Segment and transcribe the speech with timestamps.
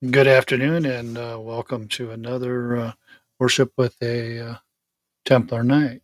[0.00, 2.92] Good afternoon, and uh, welcome to another uh,
[3.40, 4.54] worship with a uh,
[5.24, 6.02] Templar Knight.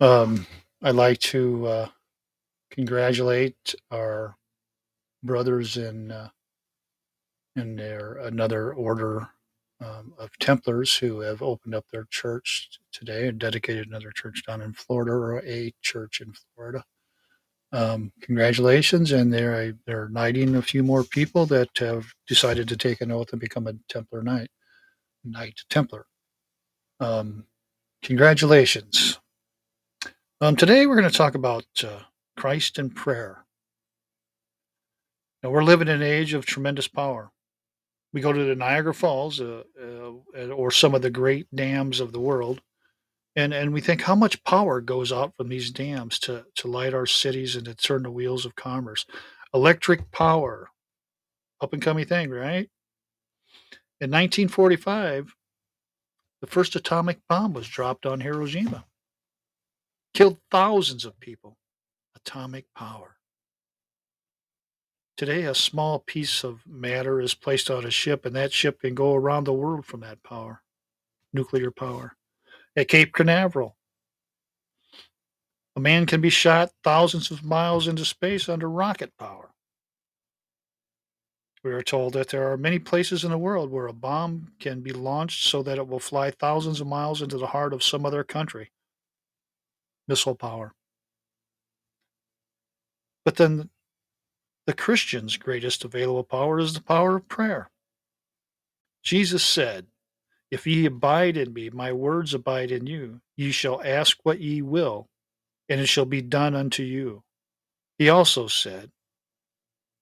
[0.00, 0.46] Um,
[0.82, 1.88] I'd like to uh,
[2.70, 4.34] congratulate our
[5.22, 6.30] brothers in uh,
[7.54, 9.28] in their another order
[9.84, 14.62] um, of Templars who have opened up their church today and dedicated another church down
[14.62, 16.82] in Florida or a church in Florida.
[17.72, 23.00] Um, congratulations, and they're they're knighting a few more people that have decided to take
[23.00, 24.50] an oath and become a Templar knight,
[25.24, 26.06] knight Templar.
[27.00, 27.44] Um,
[28.02, 29.18] congratulations.
[30.40, 32.00] Um, today we're going to talk about uh,
[32.36, 33.44] Christ and prayer.
[35.42, 37.30] Now we're living in an age of tremendous power.
[38.12, 42.12] We go to the Niagara Falls uh, uh, or some of the great dams of
[42.12, 42.60] the world,
[43.36, 46.94] and and we think how much power goes out from these dams to to light
[46.94, 49.04] our cities and to turn the wheels of commerce.
[49.54, 50.70] Electric power,
[51.60, 52.68] up and coming thing, right?
[54.00, 55.34] In 1945,
[56.40, 58.84] the first atomic bomb was dropped on Hiroshima,
[60.14, 61.56] killed thousands of people.
[62.16, 63.16] Atomic power.
[65.16, 68.94] Today, a small piece of matter is placed on a ship, and that ship can
[68.94, 70.62] go around the world from that power,
[71.32, 72.16] nuclear power.
[72.76, 73.74] At Cape Canaveral,
[75.76, 79.50] a man can be shot thousands of miles into space under rocket power.
[81.64, 84.82] We are told that there are many places in the world where a bomb can
[84.82, 88.06] be launched so that it will fly thousands of miles into the heart of some
[88.06, 88.70] other country.
[90.06, 90.74] Missile power.
[93.24, 93.70] But then
[94.66, 97.70] the Christian's greatest available power is the power of prayer.
[99.02, 99.86] Jesus said,
[100.50, 104.62] If ye abide in me, my words abide in you, ye shall ask what ye
[104.62, 105.08] will,
[105.68, 107.24] and it shall be done unto you.
[107.98, 108.92] He also said,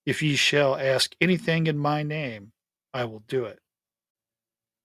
[0.04, 2.52] If ye shall ask anything in my name,
[2.92, 3.60] I will do it.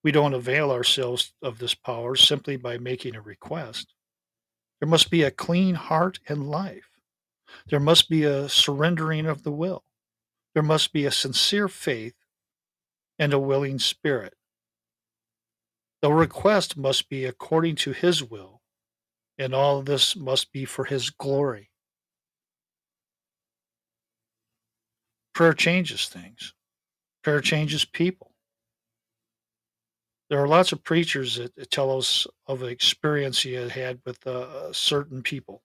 [0.03, 3.93] We don't avail ourselves of this power simply by making a request.
[4.79, 6.89] There must be a clean heart and life.
[7.67, 9.83] There must be a surrendering of the will.
[10.53, 12.15] There must be a sincere faith
[13.17, 14.35] and a willing spirit.
[16.01, 18.61] The request must be according to His will,
[19.37, 21.69] and all this must be for His glory.
[25.33, 26.53] Prayer changes things,
[27.23, 28.33] prayer changes people.
[30.29, 34.25] There are lots of preachers that tell us of an experience he had had with
[34.27, 35.63] uh, certain people.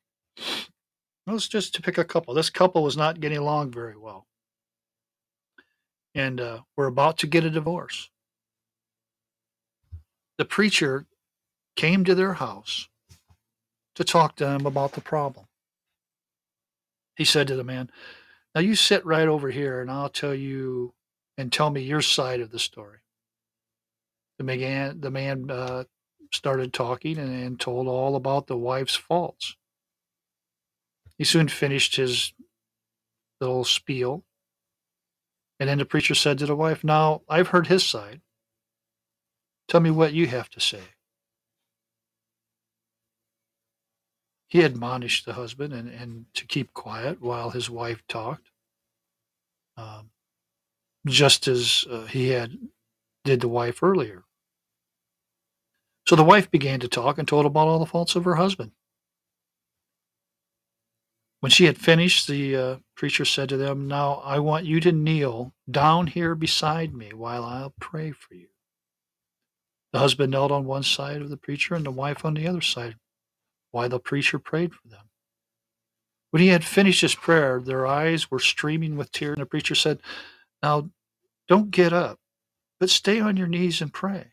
[1.26, 2.34] Let's just to pick a couple.
[2.34, 4.26] This couple was not getting along very well,
[6.14, 8.10] and uh, we're about to get a divorce.
[10.38, 11.06] The preacher
[11.76, 12.88] came to their house
[13.94, 15.46] to talk to them about the problem.
[17.16, 17.90] He said to the man,
[18.54, 20.94] Now you sit right over here and I'll tell you
[21.38, 22.98] and tell me your side of the story.
[24.38, 25.84] The man, the man uh,
[26.32, 29.56] started talking and, and told all about the wife's faults.
[31.16, 32.32] He soon finished his
[33.40, 34.24] little spiel.
[35.60, 38.20] And then the preacher said to the wife, Now I've heard his side.
[39.69, 40.82] Tell me what you have to say.
[44.48, 48.50] He admonished the husband and, and to keep quiet while his wife talked,
[49.76, 50.10] um,
[51.06, 52.56] just as uh, he had
[53.25, 54.22] did the wife earlier.
[56.06, 58.72] So the wife began to talk and told about all the faults of her husband.
[61.41, 64.92] When she had finished, the uh, preacher said to them, Now I want you to
[64.92, 68.48] kneel down here beside me while I'll pray for you.
[69.94, 72.60] The husband knelt on one side of the preacher and the wife on the other
[72.60, 72.97] side
[73.71, 75.09] while the preacher prayed for them.
[76.32, 79.77] When he had finished his prayer, their eyes were streaming with tears, and the preacher
[79.77, 80.00] said,
[80.65, 80.91] Now
[81.47, 82.19] don't get up,
[82.81, 84.32] but stay on your knees and pray.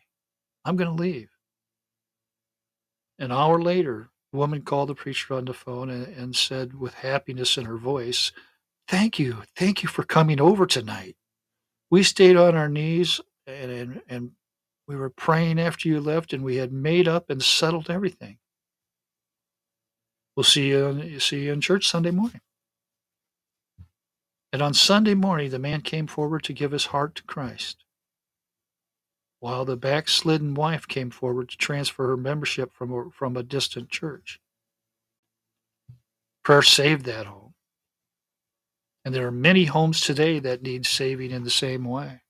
[0.64, 1.30] I'm going to leave.
[3.20, 6.94] An hour later, the woman called the preacher on the phone and, and said, with
[6.94, 8.32] happiness in her voice,
[8.88, 9.44] Thank you.
[9.56, 11.14] Thank you for coming over tonight.
[11.88, 14.32] We stayed on our knees and, and, and
[14.92, 18.38] we were praying after you left, and we had made up and settled everything.
[20.36, 22.40] We'll see you, see you in church Sunday morning.
[24.52, 27.84] And on Sunday morning, the man came forward to give his heart to Christ,
[29.40, 33.90] while the backslidden wife came forward to transfer her membership from a, from a distant
[33.90, 34.40] church.
[36.42, 37.54] Prayer saved that home.
[39.04, 42.21] And there are many homes today that need saving in the same way.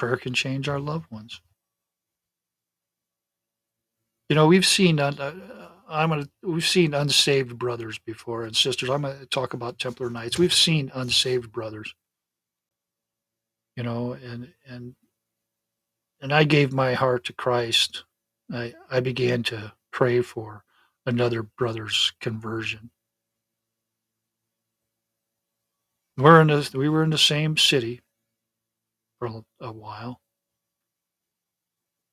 [0.00, 1.42] Prayer can change our loved ones.
[4.30, 5.34] You know, we've seen uh,
[5.88, 8.88] I'm gonna we've seen unsaved brothers before and sisters.
[8.88, 10.38] I'm gonna talk about Templar Knights.
[10.38, 11.94] We've seen unsaved brothers
[13.76, 14.94] you know, and and
[16.20, 18.04] and I gave my heart to Christ.
[18.52, 20.64] I I began to pray for
[21.06, 22.90] another brother's conversion.
[26.16, 28.00] We're in the, we were in the same city
[29.20, 30.20] for a, while,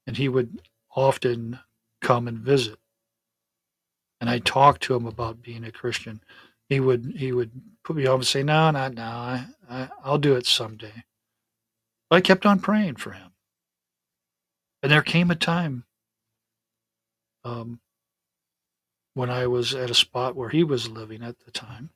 [0.06, 0.62] and he would
[0.96, 1.60] often
[2.02, 2.78] come and visit.
[4.20, 6.22] And I talked to him about being a Christian.
[6.70, 7.52] He would he would
[7.84, 9.18] put me off and say, "No, not now.
[9.18, 11.06] I, I I'll do it someday."
[12.10, 13.32] But I kept on praying for him.
[14.84, 15.86] And there came a time
[17.44, 17.80] um,
[19.14, 21.90] when I was at a spot where he was living at the time.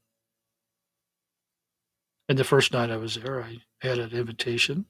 [2.30, 4.86] And the first night I was there, I had an invitation.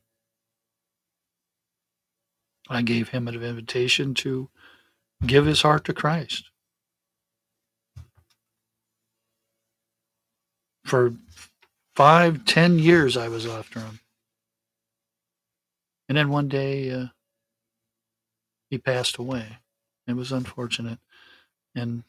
[2.71, 4.49] I gave him an invitation to
[5.25, 6.49] give his heart to Christ.
[10.85, 11.13] For
[11.95, 13.99] five, ten years, I was after him.
[16.07, 17.07] And then one day, uh,
[18.69, 19.57] he passed away.
[20.07, 20.99] It was unfortunate.
[21.75, 22.03] And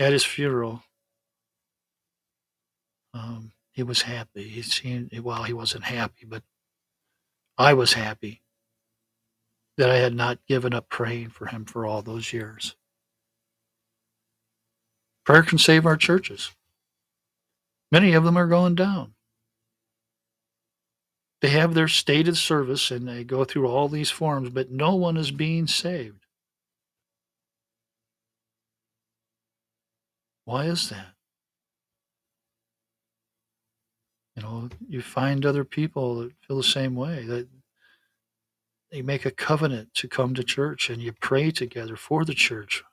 [0.00, 0.82] at his funeral,
[3.14, 4.48] um, he was happy.
[4.48, 6.42] He seemed, well, he wasn't happy, but
[7.56, 8.40] I was happy
[9.76, 12.76] that I had not given up praying for him for all those years.
[15.24, 16.52] Prayer can save our churches.
[17.90, 19.14] Many of them are going down.
[21.40, 25.16] They have their stated service and they go through all these forms, but no one
[25.16, 26.24] is being saved.
[30.44, 31.14] Why is that?
[34.36, 37.46] You know, you find other people that feel the same way, that
[38.94, 42.84] they make a covenant to come to church and you pray together for the church.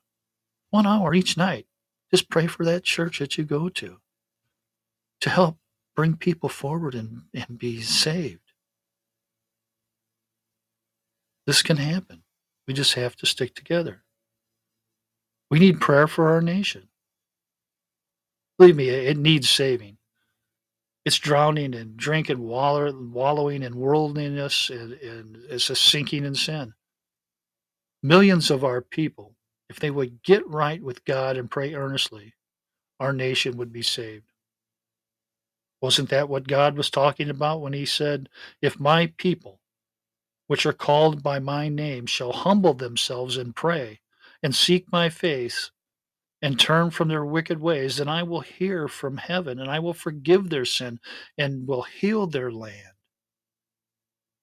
[0.71, 1.68] One hour each night.
[2.09, 3.98] Just pray for that church that you go to
[5.19, 5.57] to help
[5.95, 8.51] bring people forward and, and be saved.
[11.45, 12.24] This can happen.
[12.68, 14.01] We just have to stick together.
[15.51, 16.88] We need prayer for our nation.
[18.57, 19.97] Believe me, it needs saving.
[21.06, 26.74] It's drowning and drinking, wallow, wallowing in worldliness, and, and it's a sinking in sin.
[28.03, 29.36] Millions of our people,
[29.69, 32.33] if they would get right with God and pray earnestly,
[33.00, 34.25] our nation would be saved.
[35.81, 38.30] Wasn't that what God was talking about when he said,
[38.62, 39.59] If my people,
[40.47, 44.01] which are called by my name, shall humble themselves and pray
[44.44, 45.71] and seek my face
[46.41, 49.93] and turn from their wicked ways, then I will hear from heaven and I will
[49.93, 50.99] forgive their sin
[51.38, 52.95] and will heal their land.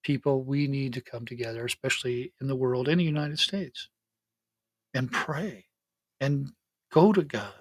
[0.03, 3.89] People, we need to come together, especially in the world, in the United States,
[4.93, 5.65] and pray
[6.21, 6.51] and
[6.91, 7.53] go to God.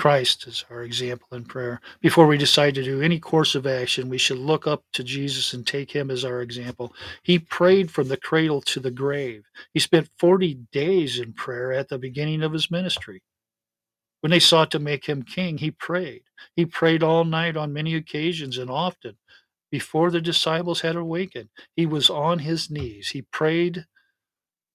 [0.00, 1.78] Christ is our example in prayer.
[2.00, 5.52] Before we decide to do any course of action, we should look up to Jesus
[5.52, 6.94] and take him as our example.
[7.22, 9.44] He prayed from the cradle to the grave.
[9.74, 13.20] He spent 40 days in prayer at the beginning of his ministry.
[14.22, 16.22] When they sought to make him king, he prayed.
[16.56, 19.18] He prayed all night on many occasions and often.
[19.70, 23.10] Before the disciples had awakened, he was on his knees.
[23.10, 23.84] He prayed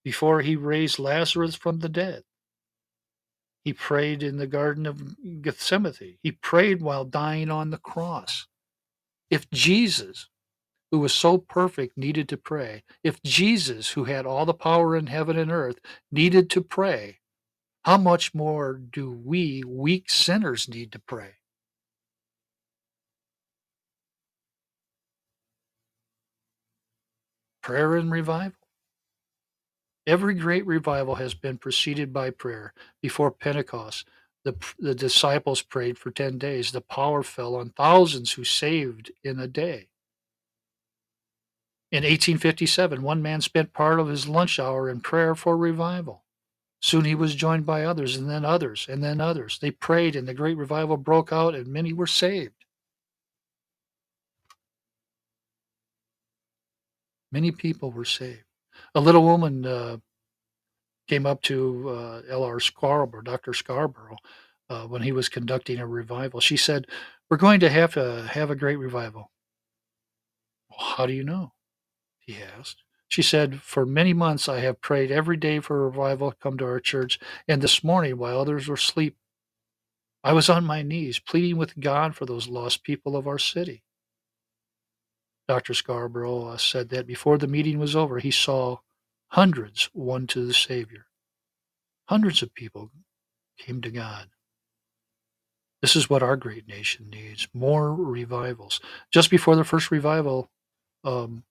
[0.03, 2.21] before he raised Lazarus from the dead.
[3.65, 5.03] He prayed in the Garden of
[5.43, 6.19] Gethsemane.
[6.23, 8.47] He prayed while dying on the cross.
[9.31, 10.29] If Jesus,
[10.91, 15.07] who was so perfect, needed to pray, if Jesus, who had all the power in
[15.07, 15.79] heaven and earth,
[16.11, 17.19] needed to pray,
[17.83, 21.35] how much more do we, weak sinners, need to pray?
[27.63, 28.64] Prayer and revival.
[30.07, 32.73] Every great revival has been preceded by prayer.
[33.01, 34.07] Before Pentecost,
[34.43, 36.71] the, the disciples prayed for 10 days.
[36.71, 39.89] The power fell on thousands who saved in a day.
[41.91, 46.23] In 1857, one man spent part of his lunch hour in prayer for revival.
[46.81, 49.57] Soon he was joined by others, and then others, and then others.
[49.59, 52.65] They prayed, and the great revival broke out, and many were saved.
[57.31, 58.44] Many people were saved
[58.95, 59.97] a little woman uh,
[61.07, 62.59] came up to uh, L.R.
[62.59, 63.53] Scarborough, Dr.
[63.53, 64.17] Scarborough,
[64.69, 66.39] uh, when he was conducting a revival.
[66.39, 66.87] She said,
[67.29, 69.31] "We're going to have to have a great revival."
[70.69, 71.53] Well, how do you know?
[72.19, 72.81] He asked.
[73.07, 76.65] She said, "For many months I have prayed every day for a revival come to
[76.65, 79.17] our church, and this morning, while others were asleep,
[80.23, 83.83] I was on my knees pleading with God for those lost people of our city."
[85.47, 85.75] Dr.
[85.75, 88.77] Scarborough uh, said that before the meeting was over, he saw
[89.35, 91.07] hundreds won to the Savior.
[92.07, 92.89] Hundreds of people
[93.57, 94.27] came to God.
[95.81, 98.79] This is what our great nation needs more revivals.
[99.11, 100.49] Just before the first revival,
[101.03, 101.43] um,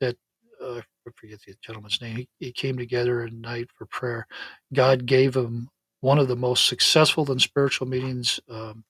[0.00, 0.16] that
[0.60, 4.26] uh, I forget the gentleman's name, he, he came together at night for prayer.
[4.74, 5.68] God gave him
[6.00, 8.82] one of the most successful and spiritual meetings um,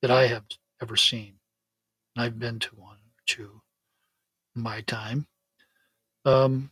[0.00, 0.44] that I have
[0.80, 1.34] ever seen.
[2.16, 3.60] And I've been to one or two
[4.56, 5.26] in my time.
[6.24, 6.70] Um,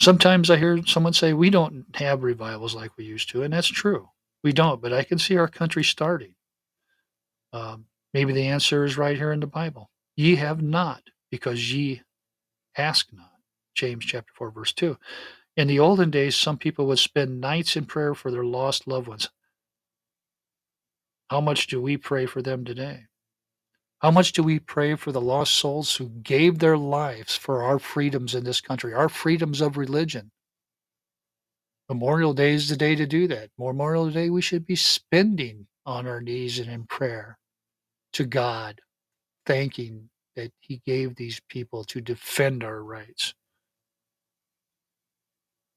[0.00, 3.68] sometimes I hear someone say, We don't have revivals like we used to, and that's
[3.68, 4.08] true.
[4.42, 6.34] We don't, but I can see our country starting.
[7.52, 9.90] Um, maybe the answer is right here in the Bible.
[10.16, 12.02] Ye have not, because ye
[12.76, 13.30] ask not.
[13.74, 14.96] James chapter 4, verse 2.
[15.56, 19.08] In the olden days, some people would spend nights in prayer for their lost loved
[19.08, 19.30] ones.
[21.30, 23.06] How much do we pray for them today?
[24.00, 27.78] How much do we pray for the lost souls who gave their lives for our
[27.78, 30.30] freedoms in this country, our freedoms of religion?
[31.88, 33.50] Memorial Day is the day to do that.
[33.58, 37.36] Memorial Day, we should be spending on our knees and in prayer
[38.14, 38.80] to God,
[39.44, 43.34] thanking that He gave these people to defend our rights.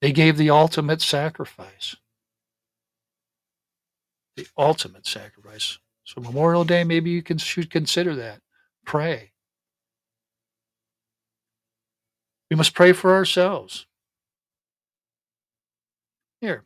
[0.02, 1.96] They gave the ultimate sacrifice.
[4.38, 5.80] The ultimate sacrifice.
[6.06, 8.42] So Memorial Day, maybe you can should consider that.
[8.86, 9.32] Pray.
[12.50, 13.88] We must pray for ourselves.
[16.42, 16.66] Here,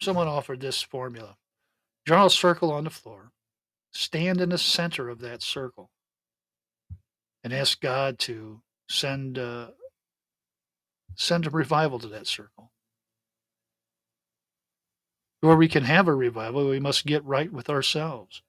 [0.00, 1.36] someone offered this formula.
[2.04, 3.32] Draw a circle on the floor.
[3.92, 5.90] Stand in the center of that circle
[7.42, 9.68] and ask God to send uh,
[11.14, 12.70] send a revival to that circle.
[15.46, 18.42] Where we can have a revival, we must get right with ourselves.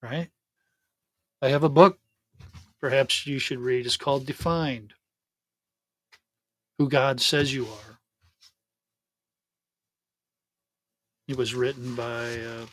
[0.00, 0.30] Right?
[1.42, 1.98] I have a book
[2.80, 3.84] perhaps you should read.
[3.84, 4.94] It's called Defined
[6.78, 7.98] Who God Says You Are.
[11.26, 12.66] It was written by uh,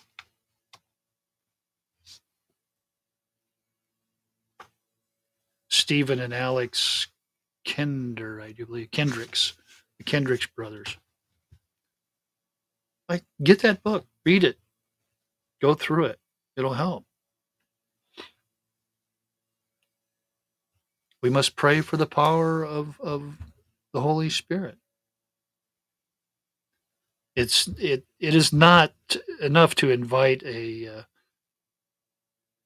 [5.68, 7.08] Stephen and Alex
[7.66, 9.54] Kender, I do believe, Kendricks,
[9.98, 10.96] the Kendricks brothers.
[13.10, 14.60] Like, get that book, read it,
[15.62, 16.20] go through it.
[16.56, 17.06] It'll help.
[21.22, 23.36] We must pray for the power of, of
[23.94, 24.78] the Holy Spirit.
[27.36, 28.94] It's it it is not
[29.42, 31.04] enough to invite a uh,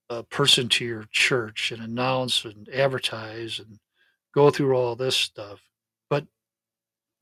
[0.09, 3.79] a person to your church and announce and advertise and
[4.33, 5.61] go through all this stuff,
[6.09, 6.25] but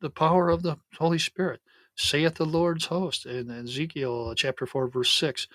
[0.01, 1.61] the power of the Holy Spirit.
[1.95, 5.47] Saith the Lord's host in Ezekiel uh, chapter 4, verse 6.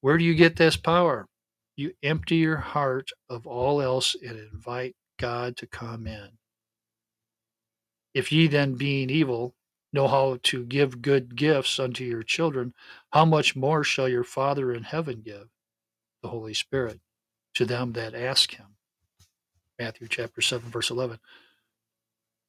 [0.00, 1.26] Where do you get this power?
[1.76, 6.30] You empty your heart of all else and invite God to come in.
[8.14, 9.54] If ye then, being evil,
[9.92, 12.74] know how to give good gifts unto your children,
[13.12, 15.48] how much more shall your Father in heaven give
[16.22, 17.00] the Holy Spirit
[17.54, 18.76] to them that ask him?
[19.78, 21.18] Matthew chapter 7, verse 11.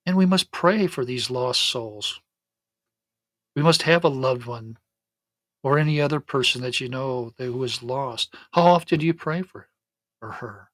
[0.05, 2.19] And we must pray for these lost souls.
[3.59, 4.77] We must have a loved one
[5.63, 8.33] or any other person that you know who is lost.
[8.53, 9.67] How often do you pray for
[10.21, 10.69] or her?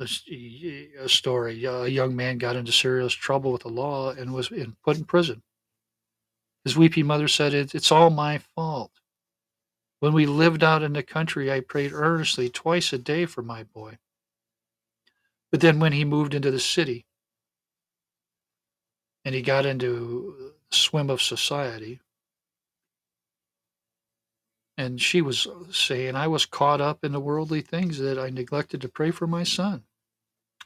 [0.00, 4.50] A story a young man got into serious trouble with the law and was
[4.82, 5.42] put in prison.
[6.64, 8.92] His weeping mother said, It's all my fault.
[10.00, 13.64] When we lived out in the country, I prayed earnestly twice a day for my
[13.64, 13.98] boy.
[15.50, 17.04] But then when he moved into the city
[19.22, 20.43] and he got into
[20.74, 22.00] swim of society,
[24.76, 28.80] and she was saying, I was caught up in the worldly things that I neglected
[28.80, 29.84] to pray for my son.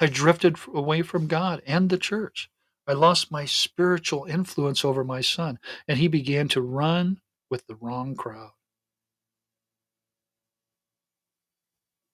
[0.01, 2.51] I drifted away from God and the church.
[2.87, 7.77] I lost my spiritual influence over my son, and he began to run with the
[7.77, 8.53] wrong crowd.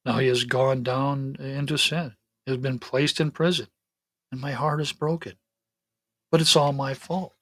[0.05, 3.69] Now he has gone down into sin he has been placed in prison,
[4.31, 5.35] and my heart is broken.
[6.31, 7.35] But it's all my fault.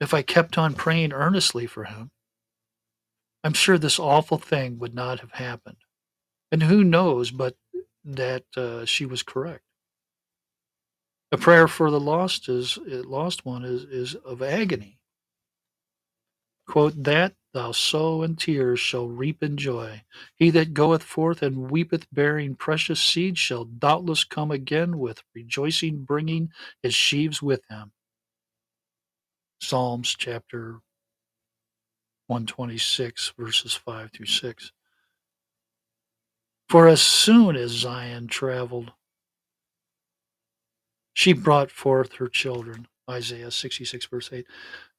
[0.00, 2.10] If I kept on praying earnestly for him,
[3.42, 5.78] I'm sure this awful thing would not have happened.
[6.52, 7.56] And who knows but
[8.04, 9.62] that uh, she was correct.
[11.32, 14.98] A prayer for the lost is lost one is, is of agony.
[16.66, 20.02] Quote, that thou sow in tears shall reap in joy.
[20.36, 26.04] He that goeth forth and weepeth bearing precious seed shall doubtless come again with rejoicing,
[26.04, 26.50] bringing
[26.82, 27.92] his sheaves with him.
[29.60, 30.80] Psalms chapter
[32.28, 34.72] 126, verses 5 through 6.
[36.68, 38.92] For as soon as Zion traveled,
[41.14, 42.88] she brought forth her children.
[43.08, 44.46] Isaiah 66, verse 8.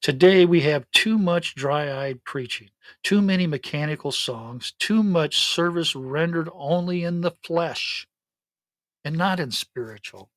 [0.02, 2.70] Today we have too much dry eyed preaching,
[3.04, 8.08] too many mechanical songs, too much service rendered only in the flesh
[9.04, 10.30] and not in spiritual.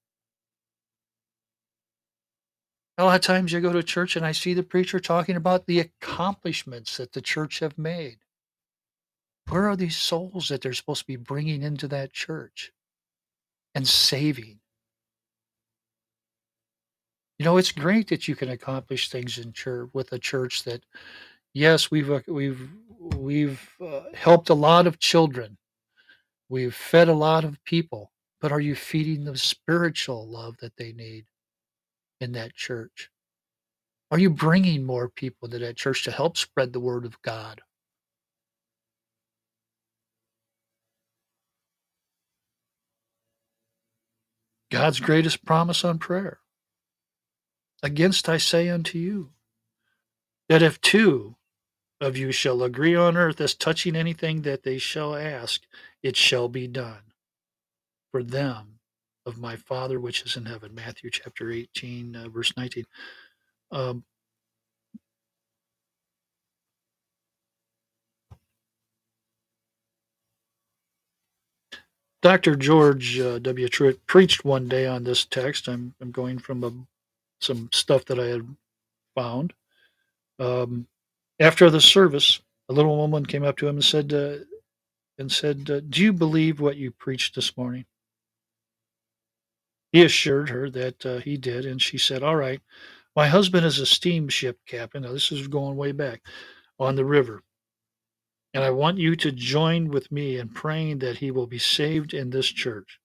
[3.01, 5.65] A lot of times you go to church and I see the preacher talking about
[5.65, 8.19] the accomplishments that the church have made.
[9.49, 12.73] Where are these souls that they're supposed to be bringing into that church
[13.75, 14.61] and saving?
[17.39, 20.85] You know, it's great that you can accomplish things in church with a church that,
[21.55, 22.69] yes, we've uh, we've
[23.17, 25.57] we've uh, helped a lot of children,
[26.51, 30.93] we've fed a lot of people, but are you feeding the spiritual love that they
[30.93, 31.25] need
[32.21, 33.11] in that church?
[34.11, 37.63] Are you bringing more people to that church to help spread the word of God?
[44.71, 46.41] God's greatest promise on prayer.
[47.83, 49.31] Against I say unto you,
[50.49, 51.37] that if two
[52.01, 55.63] of you shall agree on earth as touching anything that they shall ask,
[56.03, 57.13] it shall be done
[58.13, 58.80] for them
[59.27, 60.75] of my Father which is in heaven.
[60.75, 62.85] Matthew chapter 18, uh, verse 19.
[63.73, 64.05] Um,
[72.23, 72.57] Dr.
[72.57, 73.69] George uh, W.
[73.69, 75.69] Truett preached one day on this text.
[75.69, 76.73] I'm, I'm going from a
[77.41, 78.57] some stuff that I had
[79.17, 79.55] found.
[80.39, 80.89] Um,
[81.41, 84.45] after the service, a little woman came up to him and said, uh,
[85.19, 87.87] "and said, uh, Do you believe what you preached this morning?"
[89.93, 92.61] He assured her that uh, he did, and she said, "All right,
[93.17, 95.03] my husband is a steamship captain.
[95.03, 96.23] Now this is going way back
[96.79, 97.43] on the river,
[98.55, 102.15] and I want you to join with me in praying that he will be saved
[102.15, 103.01] in this church."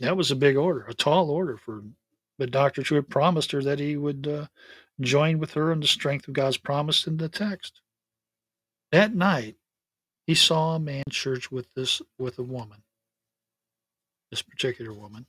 [0.00, 1.82] That was a big order, a tall order for
[2.38, 2.82] but Dr.
[2.82, 4.46] Truett promised her that he would uh,
[5.00, 7.80] join with her in the strength of God's promise in the text.
[8.92, 9.56] That night,
[10.26, 12.82] he saw a man church with this with a woman,
[14.30, 15.26] this particular woman,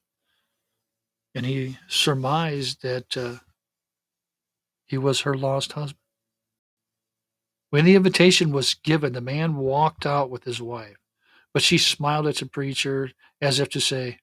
[1.35, 3.35] and he surmised that uh,
[4.85, 5.99] he was her lost husband.
[7.69, 10.97] When the invitation was given, the man walked out with his wife,
[11.53, 14.19] but she smiled at the preacher as if to say,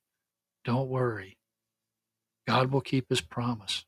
[0.64, 1.36] "Don't worry,
[2.46, 3.84] God will keep his promise.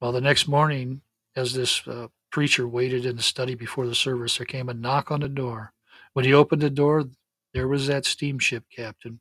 [0.00, 1.02] Well, the next morning,
[1.34, 5.10] as this uh, preacher waited in the study before the service, there came a knock
[5.10, 5.72] on the door.
[6.12, 7.04] When he opened the door,
[7.54, 9.20] there was that steamship captain.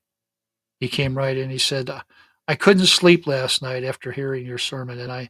[0.79, 1.49] He came right in.
[1.49, 1.89] He said,
[2.47, 5.29] I couldn't sleep last night after hearing your sermon, and I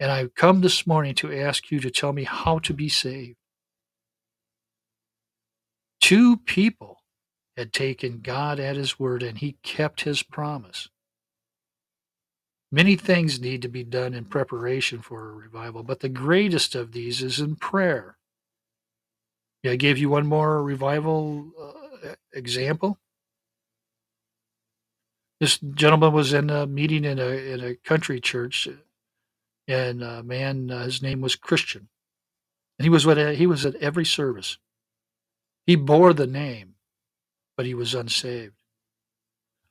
[0.00, 3.36] and I've come this morning to ask you to tell me how to be saved.
[6.00, 7.02] Two people
[7.56, 10.88] had taken God at his word, and he kept his promise.
[12.70, 16.92] Many things need to be done in preparation for a revival, but the greatest of
[16.92, 18.16] these is in prayer.
[19.66, 21.77] I gave you one more revival uh,
[22.32, 22.98] example.
[25.40, 28.68] This gentleman was in a meeting in a in a country church,
[29.68, 31.88] and a man, uh, his name was Christian,
[32.78, 34.58] and he was what he was at every service.
[35.66, 36.74] He bore the name,
[37.56, 38.54] but he was unsaved.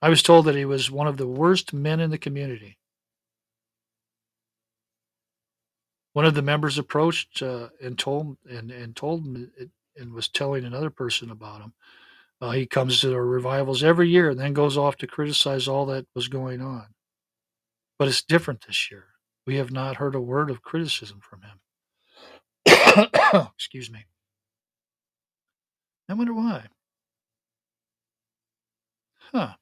[0.02, 2.78] I was told that he was one of the worst men in the community.
[6.18, 10.28] one of the members approached uh, and told and and told him it, and was
[10.28, 11.74] telling another person about him.
[12.40, 15.86] Uh, he comes to our revivals every year and then goes off to criticize all
[15.88, 16.86] that was going on.
[17.98, 19.06] But it's different this year.
[19.48, 21.60] We have not heard a word of criticism from him.
[23.56, 24.06] Excuse me.
[26.10, 26.66] I wonder why.
[29.32, 29.54] Huh.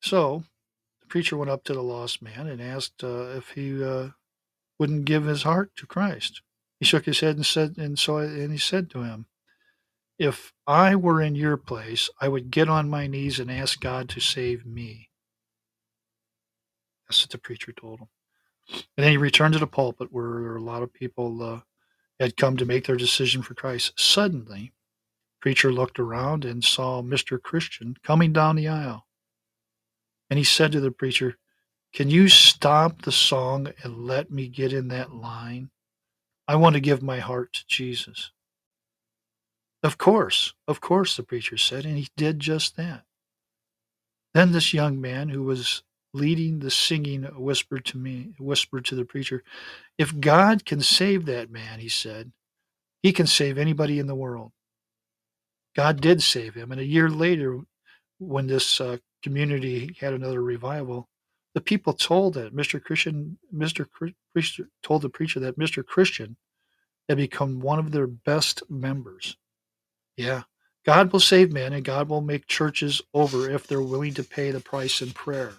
[0.00, 0.44] So
[1.00, 4.10] the preacher went up to the lost man and asked uh, if he uh,
[4.78, 6.42] wouldn't give his heart to Christ.
[6.78, 9.26] He shook his head and said, and so, and he said to him,
[10.22, 14.08] "If I were in your place, I would get on my knees and ask God
[14.10, 15.10] to save me."
[17.08, 18.08] That's what the preacher told him.
[18.68, 21.60] And then he returned to the pulpit where a lot of people uh,
[22.20, 23.92] had come to make their decision for Christ.
[23.98, 24.72] Suddenly,
[25.40, 27.42] preacher looked around and saw Mr.
[27.42, 29.06] Christian coming down the aisle.
[30.30, 31.36] And he said to the preacher,
[31.92, 35.70] Can you stop the song and let me get in that line?
[36.48, 38.30] I want to give my heart to Jesus.
[39.82, 43.04] Of course, of course, the preacher said, and he did just that.
[44.34, 45.82] Then this young man who was
[46.14, 49.42] leading the singing whispered to me, whispered to the preacher,
[49.98, 52.32] If God can save that man, he said,
[53.02, 54.52] he can save anybody in the world.
[55.74, 56.70] God did save him.
[56.70, 57.58] And a year later,
[58.18, 61.08] when this uh, community had another revival,
[61.54, 62.82] the people told that Mr.
[62.82, 63.86] Christian, Mr.
[64.32, 65.84] Preacher told the preacher that Mr.
[65.84, 66.36] Christian
[67.08, 69.36] had become one of their best members.
[70.16, 70.42] Yeah,
[70.84, 74.50] God will save men and God will make churches over if they're willing to pay
[74.50, 75.52] the price in prayer.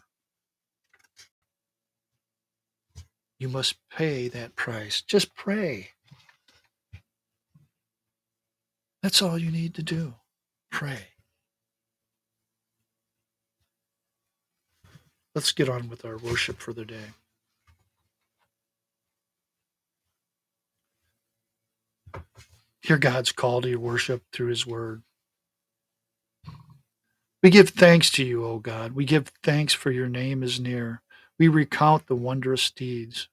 [3.39, 5.01] You must pay that price.
[5.01, 5.89] Just pray.
[9.01, 10.15] That's all you need to do.
[10.71, 11.07] Pray.
[15.35, 17.07] Let's get on with our worship for the day.
[22.84, 25.04] Hear God's call to your worship through His Word.
[27.41, 28.91] We give thanks to you, O God.
[28.93, 31.02] We give thanks for your name is near.
[31.39, 33.30] We recount the wondrous deeds.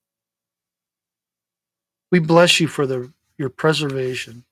[2.12, 4.44] We bless you for the, your preservation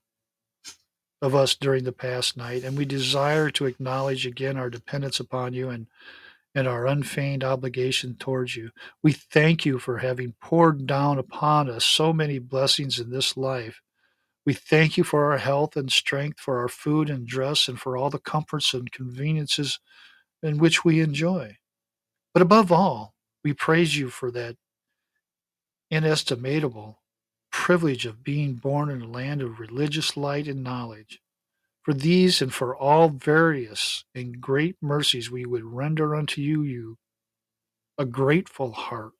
[1.23, 5.53] of us during the past night, and we desire to acknowledge again our dependence upon
[5.55, 5.87] you and
[6.55, 8.71] and our unfeigned obligation towards you.
[9.03, 13.81] We thank you for having poured down upon us so many blessings in this life.
[14.49, 17.99] We thank you for our health and strength, for our food and dress, and for
[17.99, 19.79] all the comforts and conveniences
[20.43, 21.59] in which we enjoy.
[22.33, 24.57] But above all, we praise you for that
[25.91, 27.03] inestimable
[27.53, 31.21] privilege of being born in a land of religious light and knowledge.
[31.83, 36.97] For these and for all various and great mercies we would render unto you, you
[37.99, 39.13] a grateful heart.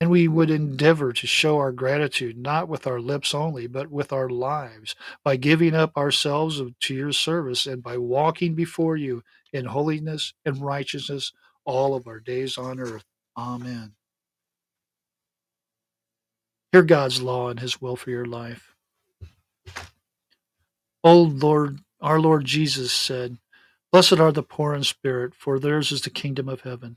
[0.00, 4.12] And we would endeavor to show our gratitude not with our lips only, but with
[4.12, 9.66] our lives, by giving up ourselves to your service and by walking before you in
[9.66, 11.32] holiness and righteousness
[11.66, 13.04] all of our days on earth.
[13.36, 13.92] Amen.
[16.72, 18.74] Hear God's law and his will for your life.
[21.04, 23.38] O Lord, our Lord Jesus said,
[23.92, 26.96] Blessed are the poor in spirit, for theirs is the kingdom of heaven.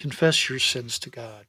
[0.00, 1.46] Confess your sins to God.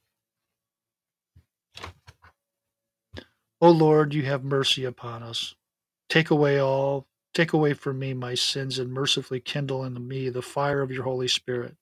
[3.60, 5.54] O Lord, you have mercy upon us.
[6.08, 10.42] Take away all, take away from me my sins, and mercifully kindle in me the
[10.42, 11.76] fire of your Holy Spirit.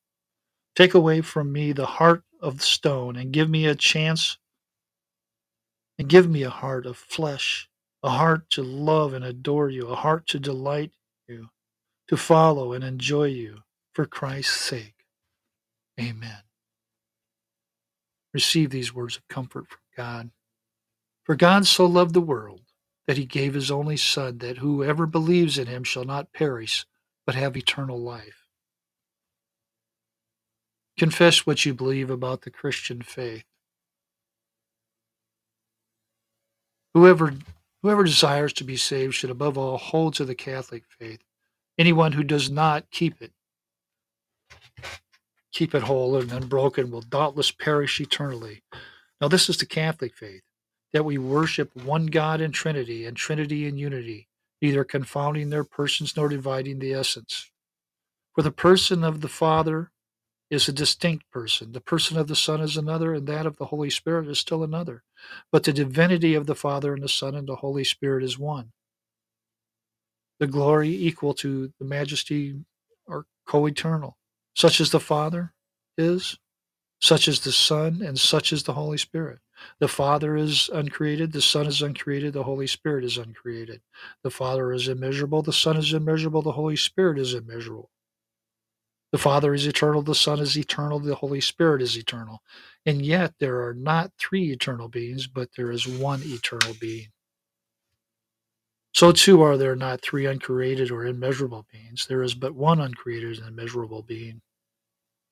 [0.76, 4.38] Take away from me the heart of stone, and give me a chance
[5.98, 7.68] and give me a heart of flesh,
[8.02, 10.92] a heart to love and adore you, a heart to delight
[11.28, 11.48] you,
[12.08, 13.58] to follow and enjoy you
[13.94, 14.94] for Christ's sake.
[16.00, 16.47] Amen.
[18.34, 20.30] Receive these words of comfort from God.
[21.24, 22.62] For God so loved the world
[23.06, 26.86] that he gave his only Son, that whoever believes in him shall not perish,
[27.24, 28.48] but have eternal life.
[30.98, 33.44] Confess what you believe about the Christian faith.
[36.94, 37.34] Whoever,
[37.82, 41.20] whoever desires to be saved should above all hold to the Catholic faith.
[41.78, 43.32] Anyone who does not keep it,
[45.52, 48.62] keep it whole and unbroken, will doubtless perish eternally.
[49.20, 50.42] Now, this is the Catholic faith
[50.92, 54.28] that we worship one God in Trinity and Trinity in unity,
[54.62, 57.50] neither confounding their persons nor dividing the essence.
[58.34, 59.90] For the person of the Father
[60.50, 61.72] is a distinct person.
[61.72, 64.62] The person of the Son is another, and that of the Holy Spirit is still
[64.62, 65.02] another.
[65.52, 68.72] But the divinity of the Father and the Son and the Holy Spirit is one.
[70.38, 72.60] The glory equal to the majesty
[73.08, 74.17] are co eternal.
[74.58, 75.54] Such as the Father
[75.96, 76.36] is,
[77.00, 79.38] such as the Son, and such as the Holy Spirit.
[79.78, 83.82] The Father is uncreated, the Son is uncreated, the Holy Spirit is uncreated.
[84.24, 87.92] The Father is immeasurable, the Son is immeasurable, the Holy Spirit is immeasurable.
[89.12, 92.42] The Father is eternal, the Son is eternal, the Holy Spirit is eternal.
[92.84, 97.06] And yet there are not three eternal beings, but there is one eternal being.
[98.92, 102.06] So too are there not three uncreated or immeasurable beings.
[102.08, 104.42] There is but one uncreated and immeasurable being.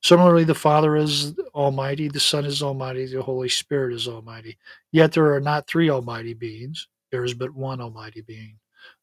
[0.06, 4.56] Similarly, the Father is almighty, the Son is almighty, the Holy Spirit is almighty.
[4.92, 6.86] Yet there are not three almighty beings.
[7.10, 8.56] There is but one almighty being.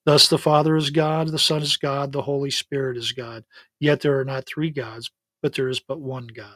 [0.06, 3.44] Thus the Father is God, the Son is God, the Holy Spirit is God.
[3.82, 5.12] Yet there are not three gods,
[5.42, 6.56] but there is but one God.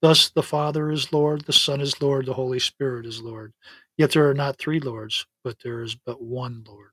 [0.00, 3.52] Thus the Father is Lord, the Son is Lord, the Holy Spirit is Lord.
[3.96, 6.90] Yet there are not three Lords, but there is but one Lord.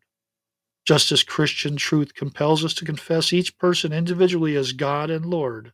[0.86, 5.74] Just as Christian truth compels us to confess each person individually as God and Lord,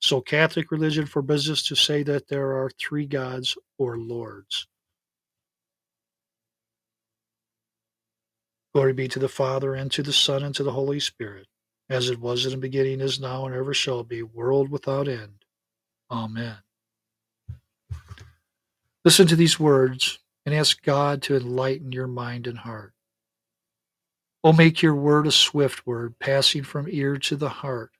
[0.00, 4.66] so Catholic religion forbids us to say that there are three gods or lords.
[8.74, 11.46] Glory be to the Father, and to the Son, and to the Holy Spirit,
[11.88, 15.44] as it was in the beginning, is now, and ever shall be, world without end.
[16.10, 16.56] Amen.
[19.04, 22.92] Listen to these words and ask God to enlighten your mind and heart.
[24.44, 27.92] Oh, make your word a swift word, passing from ear to the heart,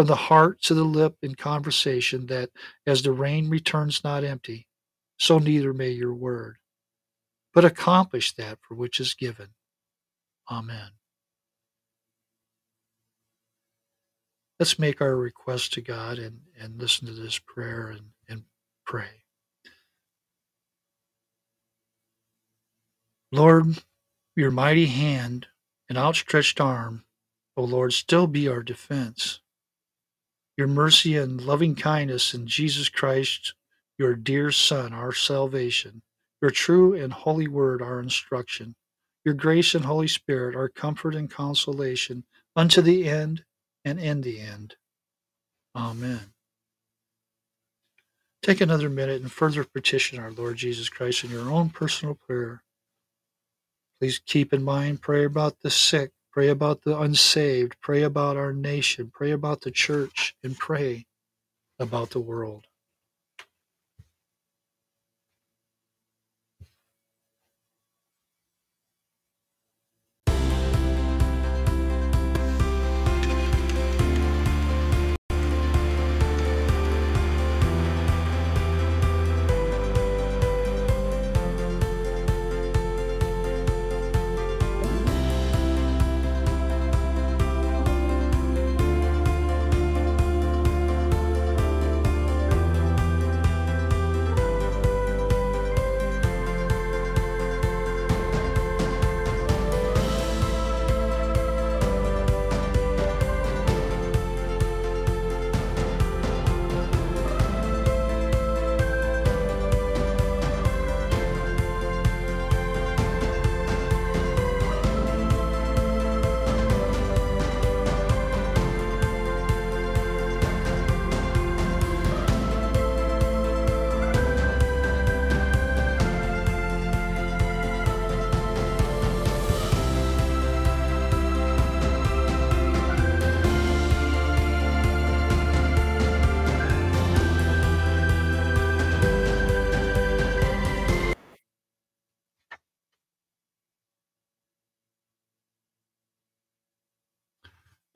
[0.00, 2.48] from the heart to the lip in conversation, that
[2.86, 4.66] as the rain returns not empty,
[5.18, 6.56] so neither may your word,
[7.52, 9.48] but accomplish that for which is given.
[10.50, 10.92] Amen.
[14.58, 18.44] Let's make our request to God and, and listen to this prayer and, and
[18.86, 19.24] pray.
[23.30, 23.84] Lord,
[24.34, 25.48] your mighty hand
[25.90, 27.04] and outstretched arm,
[27.54, 29.40] O Lord, still be our defense.
[30.60, 33.54] Your mercy and loving kindness in Jesus Christ,
[33.96, 36.02] your dear Son, our salvation,
[36.42, 38.76] your true and holy word, our instruction,
[39.24, 43.44] your grace and Holy Spirit, our comfort and consolation, unto the end
[43.86, 44.76] and in the end.
[45.74, 46.34] Amen.
[48.42, 52.62] Take another minute and further petition our Lord Jesus Christ in your own personal prayer
[53.98, 58.52] Please keep in mind, pray about the sick, pray about the unsaved, pray about our
[58.52, 61.06] nation, pray about the church, and pray
[61.78, 62.66] about the world.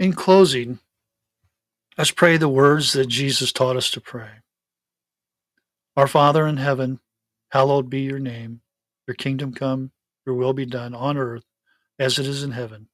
[0.05, 0.81] In closing,
[1.97, 4.29] let's pray the words that Jesus taught us to pray.
[5.97, 7.01] Our Father in heaven,
[7.53, 8.61] hallowed be your name.
[9.07, 9.93] Your kingdom come,
[10.27, 11.45] your will be done on earth
[11.99, 12.88] as it is in heaven.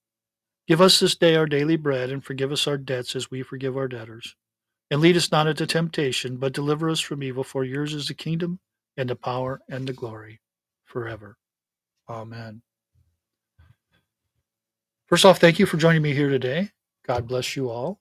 [0.69, 3.77] Give us this day our daily bread and forgive us our debts as we forgive
[3.77, 4.37] our debtors.
[4.89, 8.15] And lead us not into temptation, but deliver us from evil, for yours is the
[8.15, 8.61] kingdom
[8.97, 10.39] and the power and the glory
[10.85, 11.39] forever.
[12.09, 12.63] Amen.
[15.09, 16.71] First off, thank you for joining me here today.
[17.11, 17.99] God bless you all.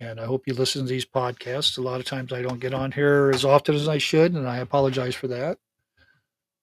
[0.00, 1.78] And I hope you listen to these podcasts.
[1.78, 4.48] A lot of times I don't get on here as often as I should, and
[4.48, 5.58] I apologize for that.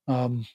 [0.06, 0.46] Um,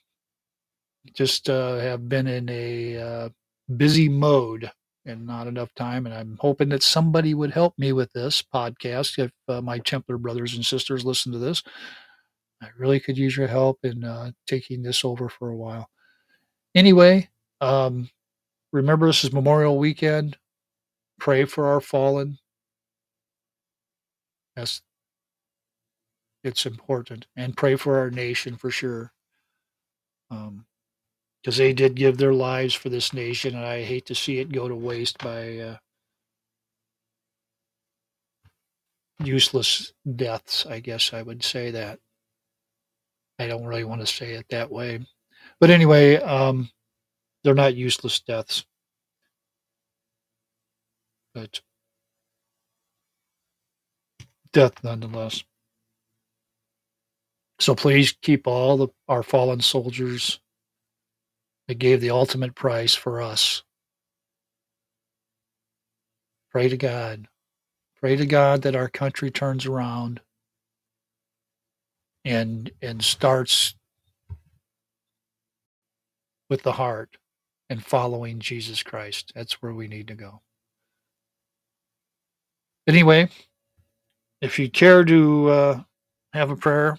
[1.15, 3.29] just uh, have been in a uh,
[3.75, 4.69] busy mode
[5.07, 6.05] and not enough time.
[6.05, 9.17] And I'm hoping that somebody would help me with this podcast.
[9.17, 11.63] If uh, my Templar brothers and sisters listen to this,
[12.61, 15.89] I really could use your help in uh, taking this over for a while.
[16.75, 17.29] Anyway,
[17.61, 18.11] um,
[18.71, 20.37] remember this is Memorial Weekend
[21.21, 22.39] pray for our fallen.
[24.57, 24.81] Yes,
[26.43, 27.27] it's important.
[27.37, 29.13] And pray for our nation for sure.
[30.29, 30.65] Because um,
[31.57, 34.67] they did give their lives for this nation, and I hate to see it go
[34.67, 35.77] to waste by uh,
[39.23, 40.65] useless deaths.
[40.65, 41.99] I guess I would say that.
[43.37, 45.05] I don't really want to say it that way.
[45.59, 46.71] But anyway, um,
[47.43, 48.65] they're not useless deaths
[51.33, 51.61] but
[54.53, 55.43] death nonetheless.
[57.59, 60.39] So please keep all the, our fallen soldiers
[61.67, 63.63] that gave the ultimate price for us.
[66.51, 67.27] Pray to God.
[67.99, 70.21] Pray to God that our country turns around
[72.25, 73.75] and and starts
[76.49, 77.17] with the heart
[77.69, 79.31] and following Jesus Christ.
[79.35, 80.41] That's where we need to go.
[82.87, 83.29] Anyway,
[84.41, 85.81] if you care to uh,
[86.33, 86.97] have a prayer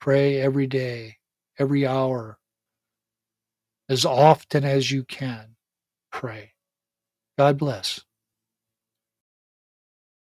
[0.00, 1.18] Pray every day,
[1.58, 2.38] every hour,
[3.90, 5.54] as often as you can.
[6.10, 6.49] Pray.
[7.40, 8.00] God bless.